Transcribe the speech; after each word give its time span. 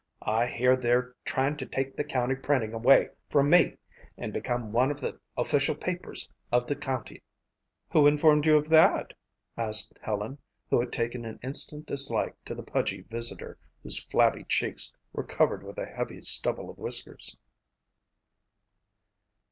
I 0.23 0.47
hear 0.47 0.75
they're 0.75 1.13
trying 1.25 1.57
to 1.57 1.65
take 1.67 1.95
the 1.95 2.03
county 2.03 2.33
printing 2.33 2.73
away 2.73 3.09
from 3.29 3.51
me 3.51 3.77
and 4.17 4.33
become 4.33 4.71
one 4.71 4.89
of 4.89 4.99
the 4.99 5.19
official 5.37 5.75
papers 5.75 6.27
of 6.51 6.65
the 6.65 6.75
county." 6.75 7.21
"Who 7.91 8.07
informed 8.07 8.47
you 8.47 8.57
of 8.57 8.67
that?" 8.69 9.13
asked 9.57 9.93
Helen, 10.01 10.39
who 10.71 10.79
had 10.79 10.91
taken 10.91 11.23
an 11.23 11.39
instant 11.43 11.85
dislike 11.85 12.33
to 12.45 12.55
the 12.55 12.63
pudgy 12.63 13.01
visitor 13.11 13.59
whose 13.83 14.01
flabby 14.05 14.43
cheeks 14.45 14.91
were 15.13 15.23
covered 15.23 15.61
with 15.61 15.77
a 15.77 15.85
heavy 15.85 16.21
stubble 16.21 16.71
of 16.71 16.79
whiskers. 16.79 17.37